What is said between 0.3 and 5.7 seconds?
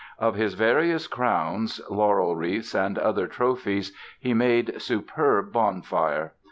his various crowns, laurel wreaths and other "trophies" he made superb